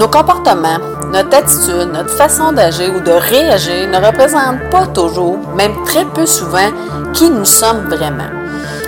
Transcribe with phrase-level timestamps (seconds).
[0.00, 0.78] Nos comportements,
[1.12, 6.24] notre attitude, notre façon d'agir ou de réagir ne représentent pas toujours, même très peu
[6.24, 6.70] souvent,
[7.12, 8.30] qui nous sommes vraiment.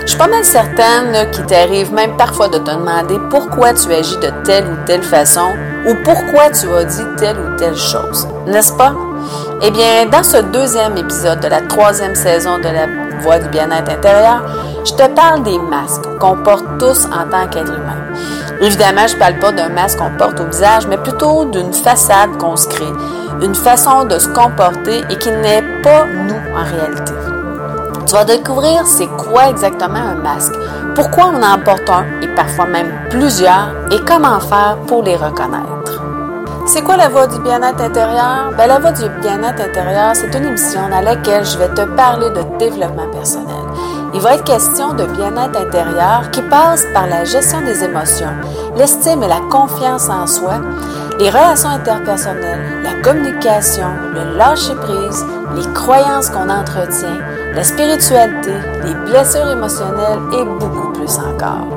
[0.01, 4.17] Je suis pas mal certaine qu'il t'arrive même parfois de te demander pourquoi tu agis
[4.17, 5.53] de telle ou telle façon
[5.87, 8.95] ou pourquoi tu as dit telle ou telle chose, n'est-ce pas?
[9.61, 12.87] Eh bien, dans ce deuxième épisode de la troisième saison de la
[13.21, 14.41] Voix du bien-être intérieur,
[14.83, 18.03] je te parle des masques qu'on porte tous en tant qu'être humain.
[18.63, 22.37] Évidemment, je ne parle pas d'un masque qu'on porte au visage, mais plutôt d'une façade
[22.37, 22.93] qu'on se crée,
[23.41, 27.11] une façon de se comporter et qui n'est pas nous en réalité.
[28.05, 30.53] Tu vas découvrir c'est quoi exactement un masque,
[30.95, 36.01] pourquoi on en porte un et parfois même plusieurs et comment faire pour les reconnaître.
[36.65, 38.53] C'est quoi la voie du bien-être intérieur?
[38.57, 42.29] Ben, la voie du bien-être intérieur, c'est une émission dans laquelle je vais te parler
[42.29, 43.65] de développement personnel.
[44.15, 48.29] Il va être question de bien-être intérieur qui passe par la gestion des émotions,
[48.77, 50.61] l'estime et la confiance en soi,
[51.17, 57.17] les relations interpersonnelles, la communication, le lâcher-prise, les croyances qu'on entretient,
[57.55, 61.67] la spiritualité, les blessures émotionnelles et beaucoup plus encore.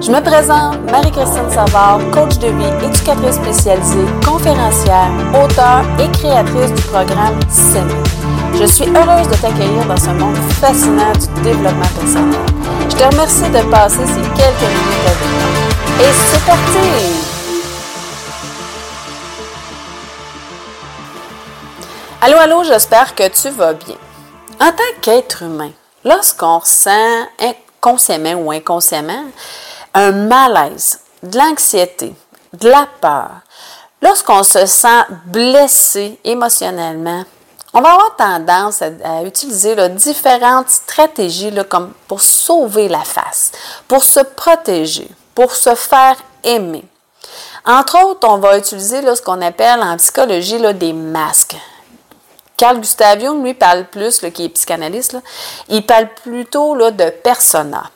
[0.00, 6.82] Je me présente Marie-Christine Savard, coach de vie, éducatrice spécialisée, conférencière, auteure et créatrice du
[6.82, 8.23] programme SEMI.
[8.64, 12.40] Je suis heureuse de t'accueillir dans ce monde fascinant du développement personnel.
[12.88, 16.00] Je te remercie de passer ces quelques minutes avec moi.
[16.00, 16.88] Et c'est parti!
[22.22, 23.96] Allô, allô, j'espère que tu vas bien.
[24.58, 27.26] En tant qu'être humain, lorsqu'on ressent
[27.82, 29.26] consciemment ou inconsciemment
[29.92, 32.14] un malaise, de l'anxiété,
[32.54, 33.30] de la peur,
[34.00, 37.24] lorsqu'on se sent blessé émotionnellement,
[37.74, 41.52] on va avoir tendance à, utiliser différentes stratégies
[42.06, 43.50] pour sauver la face,
[43.88, 46.84] pour se protéger, pour se faire aimer.
[47.66, 51.56] Entre autres, on va utiliser ce qu'on appelle en psychologie des masques.
[52.56, 55.16] Carl Gustav Jung, lui, parle plus, qui est psychanalyste,
[55.68, 57.90] il parle plutôt de persona.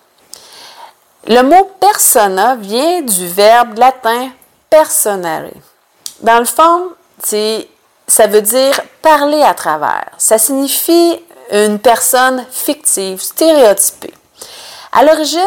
[1.26, 4.30] Le mot persona vient du verbe latin
[4.68, 5.50] personare.
[6.20, 6.88] Dans le fond,
[8.08, 10.10] ça veut dire parler à travers.
[10.18, 11.20] Ça signifie
[11.52, 14.14] une personne fictive, stéréotypée.
[14.92, 15.40] À l'origine,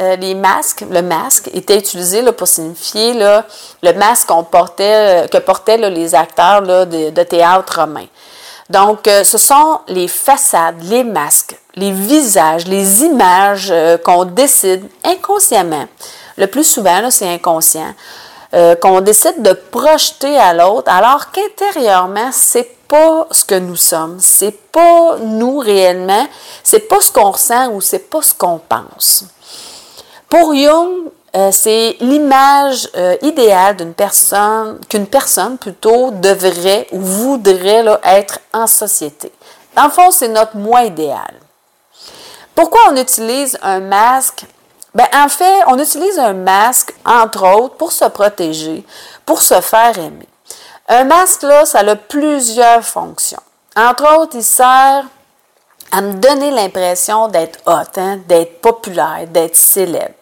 [0.00, 5.76] euh, les masques, le masque était utilisé pour signifier le masque qu'on portait, que portaient
[5.76, 8.06] les acteurs de, théâtre romain.
[8.70, 14.88] Donc, euh, ce sont les façades, les masques, les visages, les images euh, qu'on décide
[15.04, 15.86] inconsciemment.
[16.38, 17.94] Le plus souvent, c'est inconscient.
[18.54, 24.18] Euh, qu'on décide de projeter à l'autre, alors qu'intérieurement, c'est pas ce que nous sommes,
[24.20, 26.24] c'est pas nous réellement,
[26.62, 29.24] c'est pas ce qu'on ressent ou c'est pas ce qu'on pense.
[30.28, 37.84] Pour Jung, euh, c'est l'image euh, idéale d'une personne, qu'une personne plutôt devrait ou voudrait
[38.04, 39.32] être en société.
[39.74, 41.34] Dans le fond, c'est notre moi idéal.
[42.54, 44.44] Pourquoi on utilise un masque?
[44.94, 48.84] Ben, en fait, on utilise un masque, entre autres, pour se protéger,
[49.26, 50.28] pour se faire aimer.
[50.88, 53.42] Un masque, là, ça a plusieurs fonctions.
[53.76, 55.04] Entre autres, il sert
[55.90, 60.14] à me donner l'impression d'être hot, hein, d'être populaire, d'être célèbre.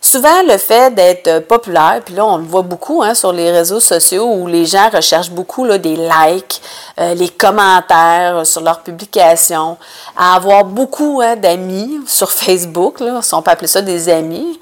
[0.00, 3.80] Souvent, le fait d'être populaire, puis là, on le voit beaucoup hein, sur les réseaux
[3.80, 6.60] sociaux où les gens recherchent beaucoup là, des likes,
[6.98, 9.76] euh, les commentaires sur leurs publications,
[10.16, 14.58] avoir beaucoup hein, d'amis sur Facebook, on peut appeler ça des amis.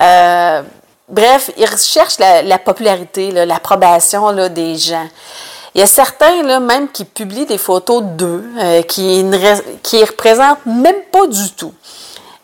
[0.00, 0.62] Euh,
[1.08, 5.08] bref, ils recherchent la, popularité, l'approbation des gens.
[5.74, 9.38] Il y a certains, là, même, qui publient des photos d'eux euh, qui ne
[9.82, 11.72] qui représentent même pas du tout.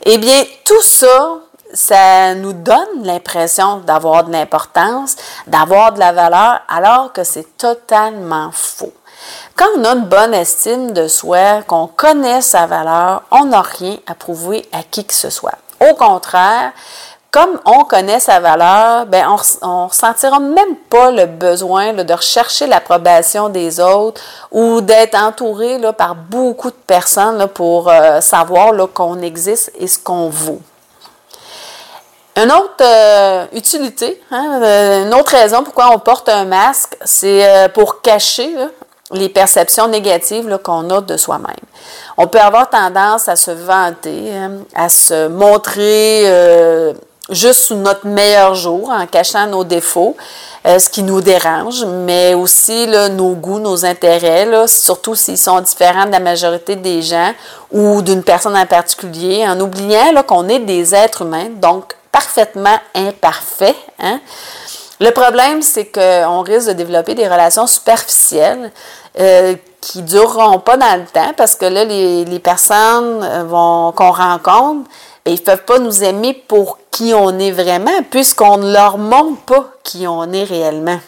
[0.04, 1.38] Eh bien, tout ça,
[1.74, 8.50] ça nous donne l'impression d'avoir de l'importance, d'avoir de la valeur, alors que c'est totalement
[8.52, 8.92] faux.
[9.56, 13.96] Quand on a une bonne estime de soi, qu'on connaît sa valeur, on n'a rien
[14.06, 15.58] à prouver à qui que ce soit.
[15.80, 16.72] Au contraire,
[17.30, 19.26] comme on connaît sa valeur, ben
[19.62, 24.20] on ne ressentira même pas le besoin de rechercher l'approbation des autres
[24.52, 30.28] ou d'être entouré par beaucoup de personnes pour euh, savoir qu'on existe et ce qu'on
[30.28, 30.60] vaut.
[32.36, 37.48] Une autre euh, utilité, hein, euh, une autre raison pourquoi on porte un masque, c'est
[37.48, 38.52] euh, pour cacher
[39.12, 41.54] les perceptions négatives qu'on a de soi-même.
[42.16, 46.24] On peut avoir tendance à se vanter, hein, à se montrer
[47.30, 50.16] juste sous notre meilleur jour, en cachant nos défauts,
[50.64, 56.12] ce qui nous dérange, mais aussi nos goûts, nos intérêts, surtout s'ils sont différents de
[56.12, 57.32] la majorité des gens
[57.70, 63.74] ou d'une personne en particulier, en oubliant qu'on est des êtres humains, donc parfaitement imparfait.
[63.98, 64.20] Hein?
[65.00, 68.70] Le problème, c'est qu'on risque de développer des relations superficielles
[69.18, 74.12] euh, qui ne dureront pas dans le temps parce que là, les, personnes euh, qu'on
[74.12, 74.88] rencontre,
[75.26, 79.42] ils ne peuvent pas nous aimer pour qui on est vraiment puisqu'on ne leur montre
[79.44, 81.00] pas qui on est réellement.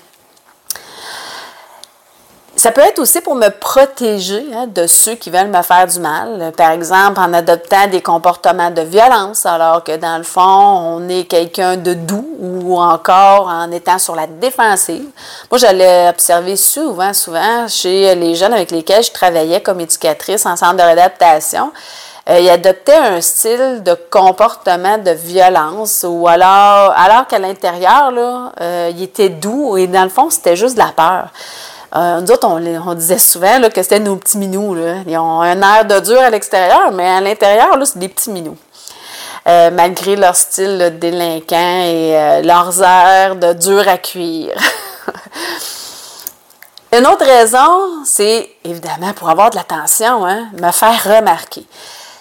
[2.66, 6.00] Ça peut être aussi pour me protéger hein, de ceux qui veulent me faire du
[6.00, 6.50] mal.
[6.56, 11.30] Par exemple, en adoptant des comportements de violence, alors que dans le fond, on est
[11.30, 15.04] quelqu'un de doux ou encore en étant sur la défensive.
[15.48, 20.56] Moi, j'allais observer souvent, souvent chez les jeunes avec lesquels je travaillais comme éducatrice en
[20.56, 21.70] centre de réadaptation.
[22.28, 28.50] Euh, ils adoptaient un style de comportement de violence ou alors, alors qu'à l'intérieur, là,
[28.60, 31.28] euh, il était doux et dans le fond, c'était juste de la peur.
[31.94, 34.76] Euh, nous autres, on, disait souvent que c'était nos petits minous.
[35.06, 38.56] Ils ont un air de dur à l'extérieur, mais à l'intérieur, c'est des petits minous.
[39.46, 44.58] Euh, malgré leur style délinquant et euh, leurs airs de dur à cuire.
[46.92, 51.64] Une autre raison, c'est évidemment pour avoir de l'attention, hein, me faire remarquer.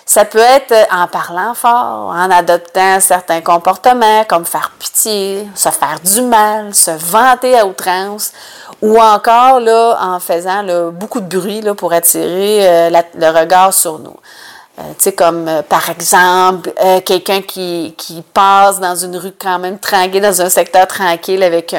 [0.07, 5.99] Ça peut être en parlant fort, en adoptant certains comportements comme faire pitié, se faire
[6.03, 8.31] du mal, se vanter à outrance,
[8.83, 13.97] ou encore là, en faisant beaucoup de bruit là, pour attirer euh, le regard sur
[13.97, 14.15] nous.
[14.77, 16.71] Euh, tu sais, comme euh, par exemple,
[17.03, 21.75] quelqu'un qui, qui, passe dans une rue quand même tranquille, dans un secteur tranquille avec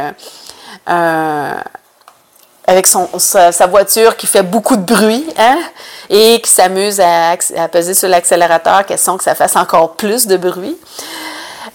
[0.87, 1.55] un,
[2.66, 5.58] avec son, sa, voiture qui fait beaucoup de bruit hein,
[6.10, 10.36] et qui s'amuse à, à, peser sur l'accélérateur, question que ça fasse encore plus de
[10.36, 10.76] bruit.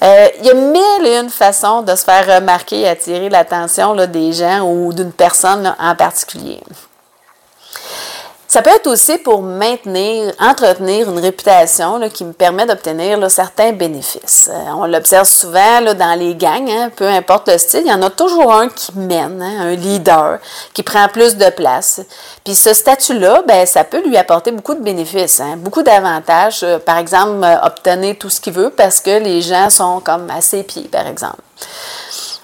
[0.03, 3.95] Euh, il y a mille et une façons de se faire remarquer et attirer l'attention
[3.95, 6.59] des gens ou d'une personne en particulier.
[8.51, 14.50] Ça peut être aussi pour maintenir, entretenir une réputation qui me permet d'obtenir certains bénéfices.
[14.51, 17.94] Euh, on l'observe souvent là, dans les gangs, hein, peu importe le style, il y
[17.94, 20.39] en a toujours un qui mène, hein, un leader,
[20.74, 22.01] qui prend plus de place.
[22.44, 26.63] Puis ce statut-là, ben, ça peut lui apporter beaucoup de bénéfices, hein, beaucoup d'avantages.
[26.63, 30.30] Euh, par exemple, euh, obtenir tout ce qu'il veut parce que les gens sont comme
[30.30, 31.42] à ses pieds, par exemple.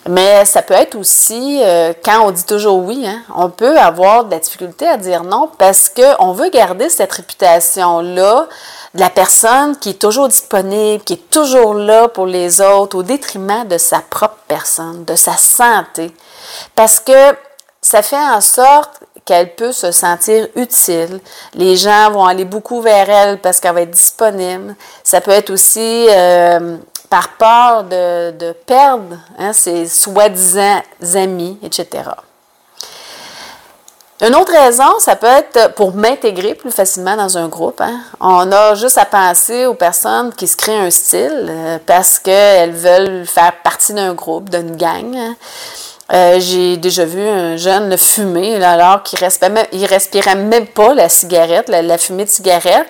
[0.09, 4.25] Mais ça peut être aussi, euh, quand on dit toujours oui, hein, on peut avoir
[4.25, 8.47] de la difficulté à dire non parce qu'on veut garder cette réputation-là
[8.93, 13.03] de la personne qui est toujours disponible, qui est toujours là pour les autres au
[13.03, 16.13] détriment de sa propre personne, de sa santé.
[16.73, 17.35] Parce que
[17.81, 21.19] ça fait en sorte qu'elle peut se sentir utile.
[21.53, 24.75] Les gens vont aller beaucoup vers elle parce qu'elle va être disponible.
[25.03, 26.77] Ça peut être aussi euh,
[27.09, 30.81] par peur de, perdre hein, ses soi-disant
[31.15, 32.03] amis, etc.
[34.19, 37.79] Une autre raison, ça peut être pour m'intégrer plus facilement dans un groupe.
[37.81, 37.99] Hein.
[38.19, 42.73] On a juste à penser aux personnes qui se créent un style euh, parce qu'elles
[42.73, 45.15] veulent faire partie d'un groupe, d'une gang.
[45.15, 45.35] Hein.
[46.13, 51.69] Euh, j'ai déjà vu un jeune fumer alors qu'il ne respirait même pas la cigarette,
[51.69, 52.87] la fumée de cigarette.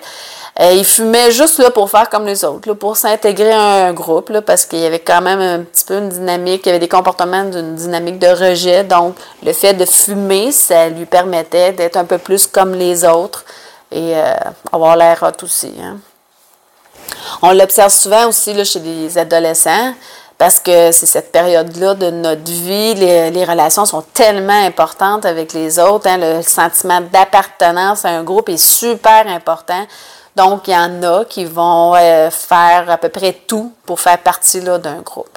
[0.60, 4.30] Euh, il fumait juste là pour faire comme les autres, pour s'intégrer à un groupe,
[4.30, 6.80] là, parce qu'il y avait quand même un petit peu une dynamique, il y avait
[6.80, 8.82] des comportements d'une dynamique de rejet.
[8.82, 9.14] Donc,
[9.44, 13.44] le fait de fumer, ça lui permettait d'être un peu plus comme les autres
[13.92, 14.34] et euh,
[14.72, 15.72] avoir l'air hot aussi.
[15.80, 15.98] Hein.
[17.42, 19.94] On l'observe souvent aussi là, chez les adolescents
[20.38, 25.80] parce que c'est cette période-là de notre vie, les, relations sont tellement importantes avec les
[25.80, 29.84] autres, hein, le sentiment d'appartenance à un groupe est super important.
[30.38, 34.18] Donc, il y en a qui vont euh, faire à peu près tout pour faire
[34.18, 35.36] partie d'un groupe.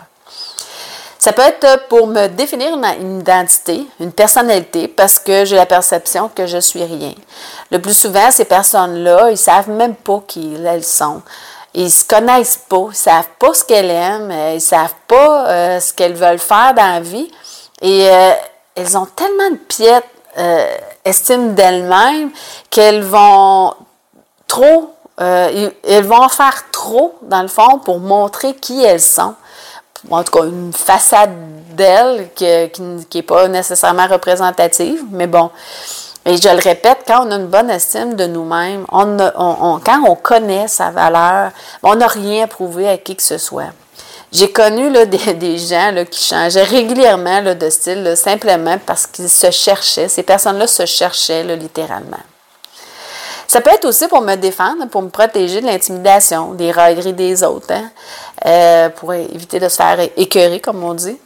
[1.18, 6.30] Ça peut être pour me définir une, identité, une personnalité, parce que j'ai la perception
[6.30, 7.16] que je suis rien.
[7.72, 11.24] Le plus souvent, ces personnes-là, ils ne savent même pas qui elles sont.
[11.74, 14.60] Ils ne se connaissent pas, ils ne savent pas ce qu'elles aiment, euh, ils ne
[14.60, 17.32] savent pas euh, ce qu'elles veulent faire dans la vie.
[17.82, 18.04] Et
[18.76, 20.08] elles ont tellement de piètre
[21.04, 22.30] estime d'elles-mêmes
[22.70, 23.74] qu'elles vont
[24.52, 29.34] trop, euh, elles vont en faire trop, dans le fond, pour montrer qui elles sont.
[30.10, 31.32] En tout cas, une façade
[31.74, 35.52] d'elles qui n'est pas nécessairement représentative, mais bon.
[36.26, 40.68] Et je le répète, quand on a une bonne estime de nous-mêmes, quand on connaît
[40.68, 43.72] sa valeur, on n'a rien à prouver à qui que ce soit.
[44.34, 50.10] J'ai connu des, gens qui changeaient régulièrement de style simplement parce qu'ils se cherchaient.
[50.10, 52.26] Ces personnes-là se cherchaient littéralement.
[53.52, 57.44] Ça peut être aussi pour me défendre, pour me protéger de l'intimidation, des railleries des
[57.44, 57.92] autres, hein,
[58.46, 61.18] euh, pour éviter de se faire écœurer, comme on dit.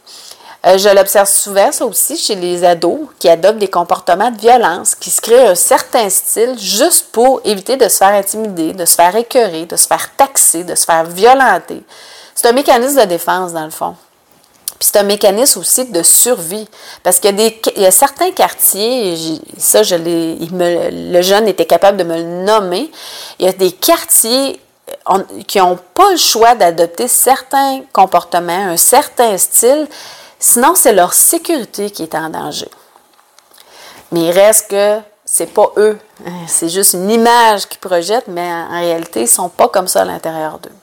[0.66, 4.96] Euh, je l'observe souvent, ça aussi, chez les ados qui adoptent des comportements de violence,
[4.96, 8.96] qui se créent un certain style juste pour éviter de se faire intimider, de se
[8.96, 11.84] faire écœurer, de se faire taxer, de se faire violenter.
[12.34, 13.94] C'est un mécanisme de défense, dans le fond.
[14.78, 16.68] Puis c'est un mécanisme aussi de survie.
[17.02, 19.16] Parce qu'il y, a certains quartiers,
[19.56, 22.90] ça, je le jeune était capable de me le nommer,
[23.38, 24.60] il y a des quartiers
[25.46, 29.88] qui n'ont pas le choix d'adopter certains comportements, un certain style,
[30.38, 32.68] sinon c'est leur sécurité qui est en danger.
[34.12, 35.98] Mais il reste que c'est pas eux,
[36.46, 40.02] c'est juste une image qu'ils projettent, mais en réalité, ils ne sont pas comme ça
[40.02, 40.75] à l'intérieur d'eux.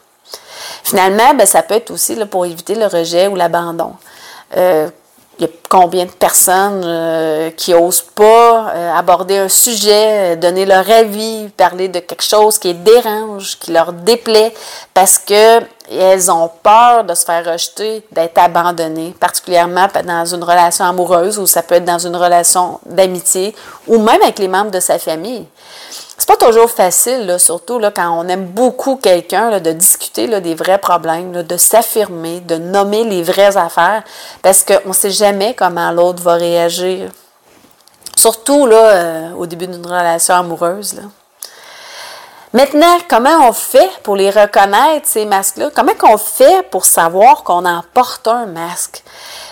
[0.83, 3.93] Finalement, ben, ça peut être aussi là, pour éviter le rejet ou l'abandon.
[4.57, 4.89] Euh,
[5.39, 10.63] il y a combien de personnes euh, qui n'osent pas euh, aborder un sujet, donner
[10.63, 14.53] leur avis, parler de quelque chose qui les dérange, qui leur déplaît,
[14.93, 21.39] parce qu'elles ont peur de se faire rejeter, d'être abandonnées, particulièrement dans une relation amoureuse
[21.39, 23.55] ou ça peut être dans une relation d'amitié
[23.87, 25.47] ou même avec les membres de sa famille
[26.23, 31.43] c'est pas toujours facile, surtout quand on aime beaucoup quelqu'un, de discuter des vrais problèmes,
[31.43, 34.03] de s'affirmer, de nommer les vraies affaires,
[34.41, 37.09] parce qu'on ne sait jamais comment l'autre va réagir.
[38.15, 41.01] Surtout euh, au début d'une relation amoureuse.
[42.53, 45.71] Maintenant, comment on fait pour les reconnaître, ces masques-là?
[45.75, 49.03] Comment on fait pour savoir qu'on en porte un masque?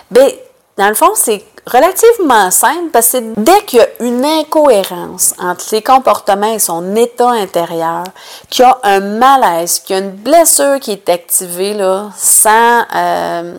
[0.09, 0.29] Bien,
[0.77, 5.61] dans le fond, c'est relativement simple parce que dès qu'il y a une incohérence entre
[5.61, 8.03] ses comportements et son état intérieur,
[8.49, 12.83] qu'il y a un malaise, qu'il y a une blessure qui est activée là, sans,
[12.95, 13.53] euh,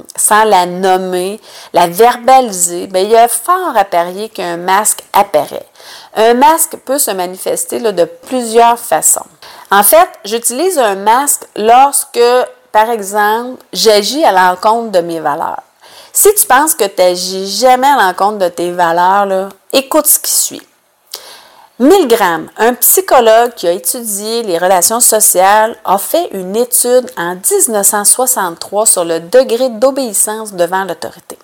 [0.45, 1.41] la nommer,
[1.73, 5.67] la verbaliser, bien, il y a fort à parier qu'un masque apparaît.
[6.17, 9.27] Un masque peut se manifester de plusieurs façons.
[9.71, 12.21] En fait, j'utilise un masque lorsque,
[12.73, 15.63] par exemple, j'agis à l'encontre de mes valeurs.
[16.15, 20.31] Si tu penses que tu n'agis jamais à l'encontre de tes valeurs, écoute ce qui
[20.31, 20.61] suit.
[21.79, 28.85] Milgram, un psychologue qui a étudié les relations sociales, a fait une étude en 1963
[28.85, 31.39] sur le degré d'obéissance devant l'autorité.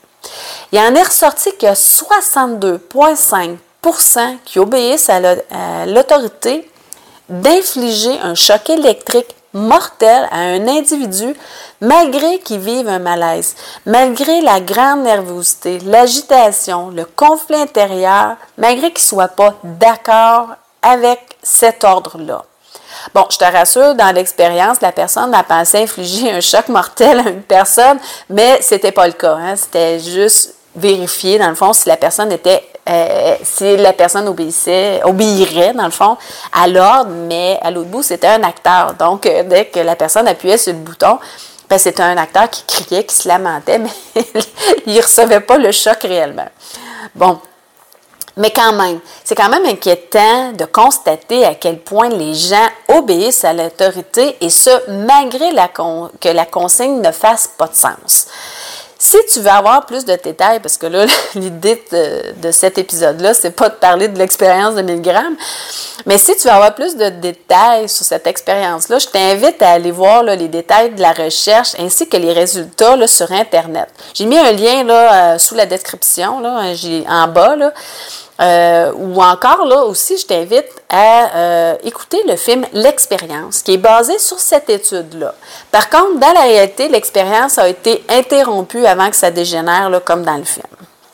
[0.70, 6.70] Il en est ressorti qu'il y a 62,5% qui obéissent à l'autorité
[7.30, 11.34] d'infliger un choc électrique mortel à un individu
[11.80, 13.54] malgré qu'il vive un malaise,
[13.86, 20.48] malgré la grande nervosité, l'agitation, le conflit intérieur, malgré qu'il ne soit pas d'accord
[20.82, 22.44] avec cet ordre-là.
[23.14, 27.30] Bon, je te rassure, dans l'expérience, la personne a pensé infliger un choc mortel à
[27.30, 29.34] une personne, mais ce n'était pas le cas.
[29.34, 29.56] Hein.
[29.56, 35.00] C'était juste vérifier, dans le fond, si la personne était euh, si la personne obéissait,
[35.04, 36.16] obéirait, dans le fond,
[36.52, 38.94] à l'ordre, mais à l'autre bout, c'était un acteur.
[38.94, 41.18] Donc, euh, dès que la personne appuyait sur le bouton,
[41.68, 43.78] ben, c'était un acteur qui criait, qui se lamentait,
[44.14, 44.24] mais
[44.86, 46.48] il ne recevait pas le choc réellement.
[47.14, 47.38] Bon.
[48.38, 53.44] Mais quand même, c'est quand même inquiétant de constater à quel point les gens obéissent
[53.44, 54.70] à l'autorité et ce,
[55.06, 55.50] malgré
[56.20, 58.28] que la consigne ne fasse pas de sens.
[59.00, 61.80] Si tu veux avoir plus de détails, parce que là, l'idée
[62.42, 65.36] de, cet épisode-là, c'est pas de parler de l'expérience de 1000 grammes,
[66.04, 69.92] mais si tu veux avoir plus de détails sur cette expérience-là, je t'invite à aller
[69.92, 73.88] voir les détails de la recherche ainsi que les résultats sur Internet.
[74.14, 77.56] J'ai mis un lien euh, sous la description, en bas.
[78.40, 83.78] Euh, ou encore, là aussi, je t'invite à euh, écouter le film L'expérience, qui est
[83.78, 85.34] basé sur cette étude-là.
[85.72, 90.22] Par contre, dans la réalité, l'expérience a été interrompue avant que ça dégénère, là, comme
[90.22, 90.66] dans le film.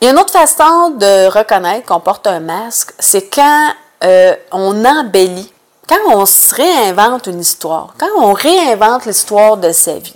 [0.03, 3.69] A une autre façon de reconnaître qu'on porte un masque, c'est quand
[4.03, 5.51] euh, on embellit,
[5.89, 10.15] quand on se réinvente une histoire, quand on réinvente l'histoire de sa vie.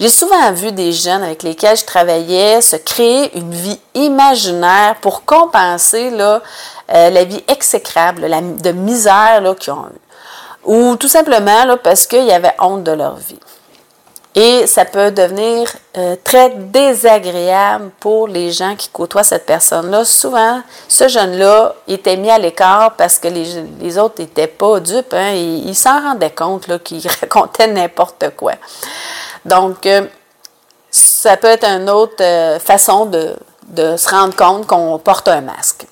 [0.00, 5.24] J'ai souvent vu des jeunes avec lesquels je travaillais se créer une vie imaginaire pour
[5.24, 6.40] compenser euh,
[6.88, 10.00] la vie exécrable, la, de misère qu'ils ont eue.
[10.64, 13.38] Ou tout simplement parce qu'ils avaient honte de leur vie.
[14.36, 20.04] Et ça peut devenir euh, très désagréable pour les gens qui côtoient cette personne-là.
[20.04, 25.14] Souvent, ce jeune-là était mis à l'écart parce que les, autres n'étaient pas dupes.
[25.14, 28.54] Hein, ils s'en rendaient compte qu'il racontait n'importe quoi.
[29.44, 30.06] Donc, euh,
[30.90, 33.36] ça peut être une autre euh, façon de,
[33.76, 35.86] se rendre compte qu'on porte un masque.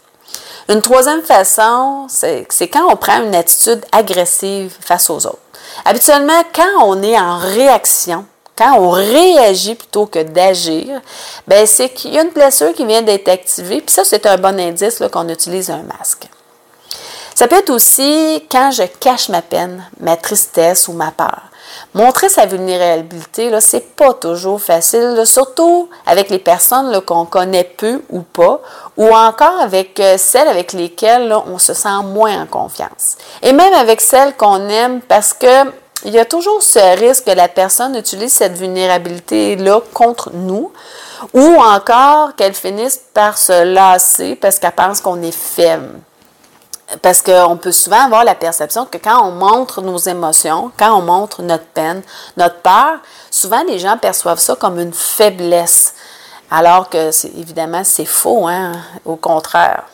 [0.69, 5.39] Une troisième façon, c'est quand on prend une attitude agressive face aux autres.
[5.85, 8.25] Habituellement, quand on est en réaction,
[8.57, 11.01] quand on réagit plutôt que d'agir,
[11.49, 14.37] ben c'est qu'il y a une blessure qui vient d'être activée, puis ça, c'est un
[14.37, 16.29] bon indice qu'on utilise un masque.
[17.35, 21.43] Ça peut être aussi quand je cache ma peine, ma tristesse ou ma peur.
[21.95, 28.03] Montrer sa vulnérabilité, là, c'est pas toujours facile, surtout avec les personnes qu'on connaît peu
[28.11, 28.61] ou pas,
[28.97, 33.17] ou encore avec euh, celles avec lesquelles on se sent moins en confiance.
[33.43, 35.71] Et même avec celles qu'on aime parce que
[36.05, 40.73] il y a toujours ce risque que la personne utilise cette vulnérabilité-là contre nous
[41.33, 46.01] ou encore qu'elles finissent par se lasser parce qu'elles pensent qu'on est faible.
[47.01, 51.03] Parce qu'on peut souvent avoir la perception que quand on montre nos émotions, quand on
[51.03, 52.03] montre notre peine,
[52.37, 52.99] notre peur,
[53.31, 55.95] souvent les gens perçoivent ça comme une faiblesse.
[56.51, 58.73] Alors que, évidemment, c'est faux, hein?
[59.07, 59.85] au contraire.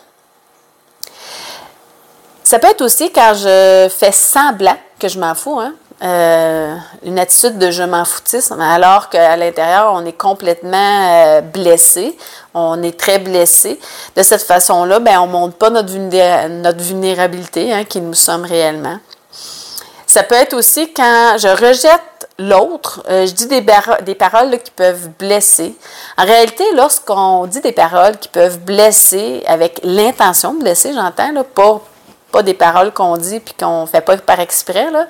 [2.43, 5.75] Ça peut être aussi quand je fais semblant que je m'en fous, hein?
[6.01, 12.17] Euh, une attitude de je m'en foutisme, alors qu'à l'intérieur, on est complètement euh, blessé,
[12.55, 13.81] on est très blessé.
[14.15, 15.93] De cette façon-là, ben, on ne montre pas notre,
[16.49, 18.99] notre vulnérabilité, hein, qui nous sommes réellement.
[20.07, 23.65] Ça peut être aussi quand je rejette l'autre, euh, je dis des,
[24.03, 25.77] des paroles qui peuvent blesser.
[26.17, 31.81] En réalité, lorsqu'on dit des paroles qui peuvent blesser avec l'intention de blesser, j'entends, pas,
[32.31, 35.07] pas des paroles qu'on dit puis qu'on ne fait pas par exprès, là,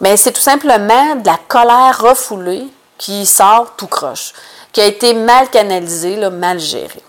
[0.00, 4.32] mais c'est tout simplement de la colère refoulée qui sort tout croche,
[4.72, 7.02] qui a été mal canalisée, mal gérée.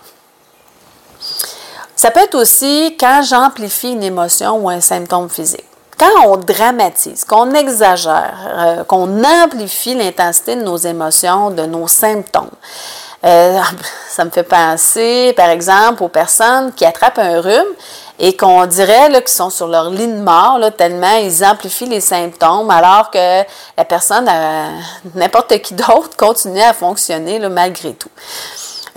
[1.96, 5.66] Ça peut être aussi quand j'amplifie une émotion ou un symptôme physique.
[5.98, 12.48] Quand on dramatise, qu'on exagère, euh, qu'on amplifie l'intensité de nos émotions, de nos symptômes.
[13.22, 13.60] Euh,
[14.08, 17.74] ça me fait penser, par exemple, aux personnes qui attrapent un rhume
[18.20, 22.00] et qu'on dirait qu'ils sont sur leur lit de mort, là, tellement ils amplifient les
[22.00, 23.40] symptômes, alors que
[23.76, 24.68] la personne, euh,
[25.14, 28.10] n'importe qui d'autre, continue à fonctionner là, malgré tout.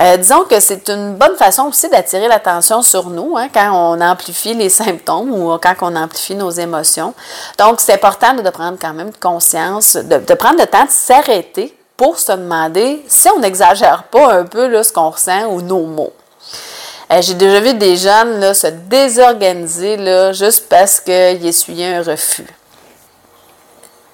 [0.02, 4.02] Euh, disons que c'est une bonne façon aussi d'attirer l'attention sur nous hein, quand on
[4.02, 7.14] amplifie les symptômes ou quand on amplifie nos émotions.
[7.60, 12.18] Donc, c'est important de prendre quand même conscience, de, prendre le temps de s'arrêter pour
[12.18, 16.12] se demander si on n'exagère pas un peu là, ce qu'on ressent ou nos mots.
[17.22, 22.48] J'ai déjà vu des jeunes là, se désorganiser là, juste parce qu'ils essuyaient un refus.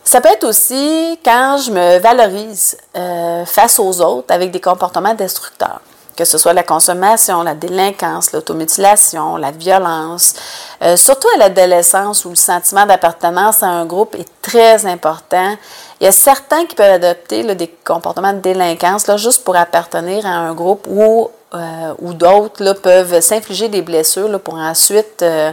[0.03, 5.13] Ça peut être aussi quand je me valorise euh, face aux autres avec des comportements
[5.13, 5.81] destructeurs,
[6.17, 10.33] que ce soit la consommation, la délinquance, l'automutilation, la violence.
[10.81, 15.55] Euh, surtout à l'adolescence où le sentiment d'appartenance à un groupe est très important.
[16.01, 20.25] Il y a certains qui peuvent adopter des comportements de délinquance là, juste pour appartenir
[20.25, 25.51] à un groupe ou euh, ou d'autres peuvent s'infliger des blessures pour ensuite, euh,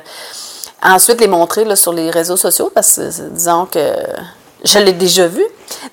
[0.82, 3.94] ensuite les montrer sur les réseaux sociaux parce que disons que
[4.62, 5.44] je l'ai déjà vu.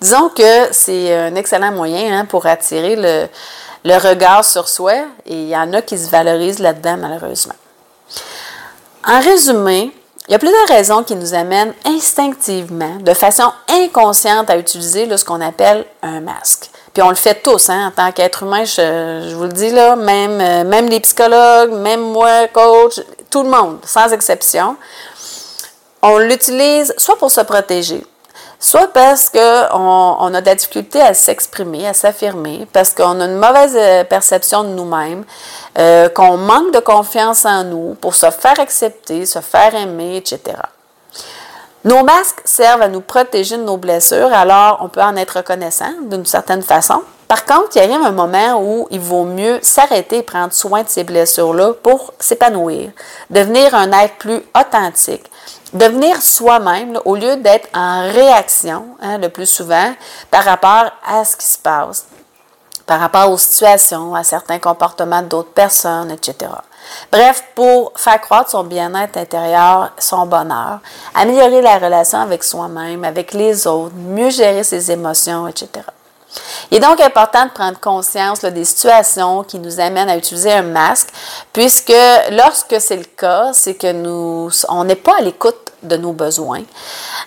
[0.01, 4.93] Disons que c'est un excellent moyen hein, pour attirer le, regard sur soi
[5.25, 7.55] et il y en a qui se valorisent là-dedans malheureusement.
[9.07, 9.91] En résumé,
[10.27, 15.23] il y a plusieurs raisons qui nous amènent instinctivement, de façon inconsciente, à utiliser ce
[15.25, 16.69] qu'on appelle un masque.
[16.93, 19.95] Puis on le fait tous, hein, en tant qu'être humain, je, vous le dis là,
[19.95, 22.99] même, euh, même les psychologues, même moi, coach,
[23.31, 24.75] tout le monde, sans exception.
[26.03, 28.05] On l'utilise soit pour se protéger,
[28.59, 29.39] soit parce qu'on
[30.19, 34.03] on a de la difficulté à s'exprimer, à s'affirmer, parce qu'on a une mauvaise euh,
[34.03, 35.25] perception de nous-mêmes,
[35.79, 40.57] euh, qu'on manque de confiance en nous pour se faire accepter, se faire aimer, etc.
[41.83, 45.91] Nos masques servent à nous protéger de nos blessures, alors on peut en être reconnaissant
[46.03, 47.01] d'une certaine façon.
[47.27, 50.83] Par contre, il y a un moment où il vaut mieux s'arrêter et prendre soin
[50.83, 52.91] de ces blessures-là pour s'épanouir,
[53.29, 55.29] devenir un être plus authentique,
[55.73, 59.93] devenir soi-même au lieu d'être en réaction hein, le plus souvent
[60.31, 62.05] par rapport à ce qui se passe,
[62.85, 66.49] par rapport aux situations, à certains comportements d'autres personnes, etc.
[67.11, 70.79] Bref, pour faire croître son bien-être intérieur, son bonheur,
[71.15, 75.83] améliorer la relation avec soi-même, avec les autres, mieux gérer ses émotions, etc.
[76.71, 80.63] Il est donc important de prendre conscience des situations qui nous amènent à utiliser un
[80.63, 81.09] masque,
[81.51, 81.93] puisque
[82.31, 86.63] lorsque c'est le cas, c'est que nous, on n'est pas à l'écoute de nos besoins.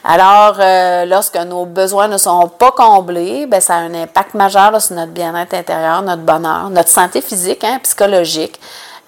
[0.02, 4.80] Alors, euh, lorsque nos besoins ne sont pas comblés, ben, ça a un impact majeur
[4.80, 8.58] sur notre bien-être intérieur, notre bonheur, notre santé physique, hein, psychologique,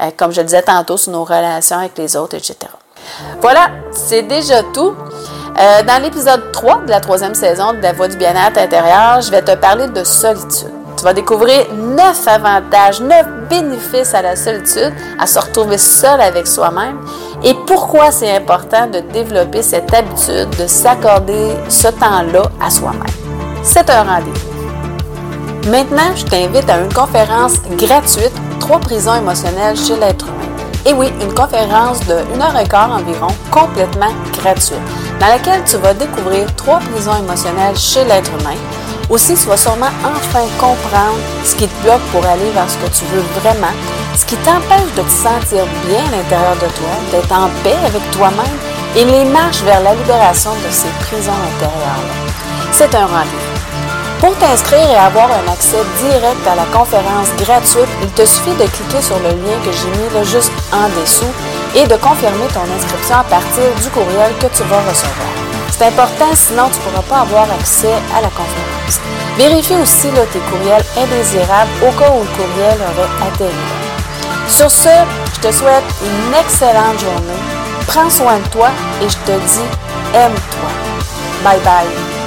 [0.01, 2.57] euh, comme je disais tantôt, sur nos relations avec les autres, etc.
[3.41, 4.95] Voilà, c'est déjà tout.
[5.59, 9.31] Euh, dans l'épisode 3 de la troisième saison de La Voix du bien-être intérieur, je
[9.31, 10.73] vais te parler de solitude.
[10.97, 16.47] Tu vas découvrir neuf avantages, neuf bénéfices à la solitude, à se retrouver seul avec
[16.47, 16.99] soi-même
[17.45, 23.03] et pourquoi c'est important de développer cette habitude de s'accorder ce temps-là à soi-même.
[23.63, 25.71] C'est un rendez-vous.
[25.71, 28.33] Maintenant, je t'invite à une conférence gratuite
[28.69, 30.53] trois prisons émotionnelles chez l'être humain.
[30.85, 34.77] Et oui, une conférence de 1 heure et quart environ, complètement gratuite,
[35.19, 38.59] dans laquelle tu vas découvrir trois prisons émotionnelles chez l'être humain.
[39.09, 42.95] Aussi, tu vas sûrement enfin comprendre ce qui te bloque pour aller vers ce que
[42.95, 43.73] tu veux vraiment,
[44.19, 48.11] ce qui t'empêche de te sentir bien à l'intérieur de toi, d'être en paix avec
[48.11, 48.59] toi-même
[48.97, 52.05] et les marches vers la libération de ces prisons intérieures.
[52.73, 53.48] C'est un rendez-vous.
[54.21, 58.67] Pour t'inscrire et avoir un accès direct à la conférence gratuite, il te suffit de
[58.67, 61.33] cliquer sur le lien que j'ai mis juste en dessous
[61.77, 65.31] et de confirmer ton inscription à partir du courriel que tu vas recevoir.
[65.71, 68.99] C'est important, sinon tu ne pourras pas avoir accès à la conférence.
[69.37, 73.55] Vérifie aussi là, tes courriels indésirables au cas où le courriel aurait atterri.
[74.49, 74.89] Sur ce,
[75.35, 77.43] je te souhaite une excellente journée.
[77.87, 78.69] Prends soin de toi
[79.01, 79.69] et je te dis
[80.13, 80.71] aime-toi.
[81.45, 82.18] Bye bye.